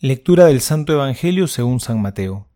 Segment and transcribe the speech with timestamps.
[0.00, 2.46] Lectura del Santo Evangelio según San Mateo.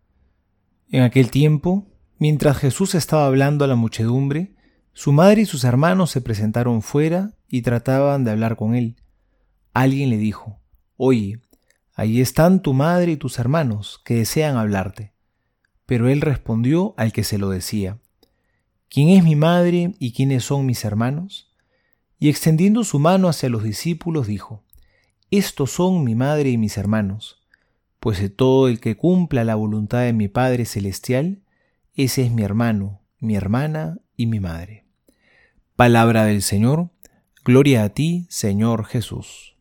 [0.93, 4.55] En aquel tiempo, mientras Jesús estaba hablando a la muchedumbre,
[4.93, 8.95] su madre y sus hermanos se presentaron fuera y trataban de hablar con él.
[9.75, 10.61] Alguien le dijo,
[10.97, 11.41] Oye,
[11.97, 15.13] ahí están tu madre y tus hermanos, que desean hablarte.
[15.85, 17.99] Pero él respondió al que se lo decía,
[18.89, 21.53] ¿Quién es mi madre y quiénes son mis hermanos?
[22.21, 24.63] Y extendiendo su mano hacia los discípulos, dijo,
[25.39, 27.43] estos son mi madre y mis hermanos,
[28.01, 31.41] pues de todo el que cumpla la voluntad de mi Padre Celestial,
[31.95, 34.85] ese es mi hermano, mi hermana y mi madre.
[35.75, 36.91] Palabra del Señor,
[37.45, 39.57] gloria a ti, Señor Jesús.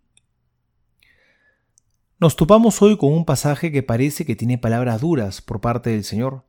[2.20, 6.04] Nos topamos hoy con un pasaje que parece que tiene palabras duras por parte del
[6.04, 6.46] Señor.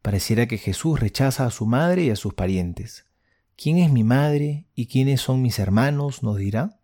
[0.00, 3.06] Pareciera que Jesús rechaza a su madre y a sus parientes.
[3.56, 6.22] ¿Quién es mi madre y quiénes son mis hermanos?
[6.22, 6.80] nos dirá.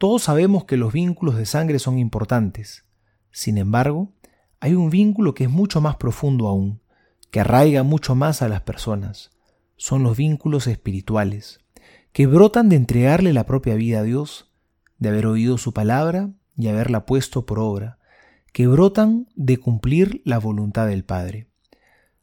[0.00, 2.86] Todos sabemos que los vínculos de sangre son importantes.
[3.32, 4.14] Sin embargo,
[4.58, 6.80] hay un vínculo que es mucho más profundo aún,
[7.30, 9.30] que arraiga mucho más a las personas.
[9.76, 11.60] Son los vínculos espirituales,
[12.14, 14.50] que brotan de entregarle la propia vida a Dios,
[14.96, 17.98] de haber oído su palabra y haberla puesto por obra,
[18.54, 21.50] que brotan de cumplir la voluntad del Padre.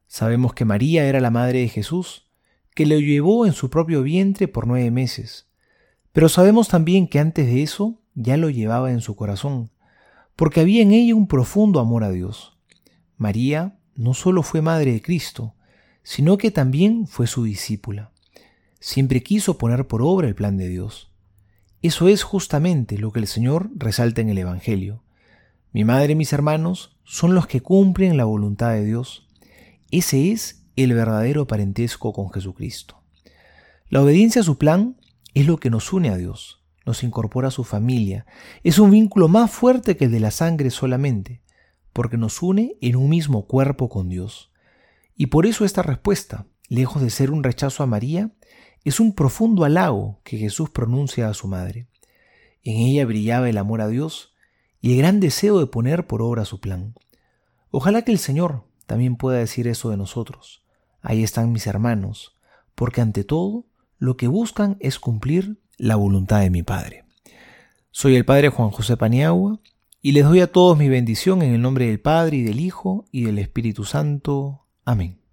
[0.07, 2.31] Sabemos que María era la madre de Jesús,
[2.73, 5.47] que le llevó en su propio vientre por nueve meses,
[6.17, 9.69] pero sabemos también que antes de eso ya lo llevaba en su corazón,
[10.35, 12.57] porque había en ella un profundo amor a Dios.
[13.17, 15.53] María no solo fue madre de Cristo,
[16.01, 18.09] sino que también fue su discípula.
[18.79, 21.11] Siempre quiso poner por obra el plan de Dios.
[21.83, 25.03] Eso es justamente lo que el Señor resalta en el Evangelio.
[25.71, 29.27] Mi madre y mis hermanos son los que cumplen la voluntad de Dios.
[29.91, 33.03] Ese es el verdadero parentesco con Jesucristo.
[33.89, 34.95] La obediencia a su plan
[35.33, 38.25] es lo que nos une a Dios, nos incorpora a su familia.
[38.63, 41.41] Es un vínculo más fuerte que el de la sangre solamente,
[41.93, 44.51] porque nos une en un mismo cuerpo con Dios.
[45.15, 48.31] Y por eso esta respuesta, lejos de ser un rechazo a María,
[48.83, 51.87] es un profundo halago que Jesús pronuncia a su madre.
[52.63, 54.33] En ella brillaba el amor a Dios
[54.79, 56.95] y el gran deseo de poner por obra su plan.
[57.71, 60.63] Ojalá que el Señor también pueda decir eso de nosotros.
[61.01, 62.37] Ahí están mis hermanos,
[62.75, 63.65] porque ante todo
[63.97, 67.05] lo que buscan es cumplir la voluntad de mi Padre.
[67.91, 69.59] Soy el Padre Juan José Paniagua
[70.01, 73.05] y les doy a todos mi bendición en el nombre del Padre y del Hijo
[73.11, 74.65] y del Espíritu Santo.
[74.85, 75.26] Amén.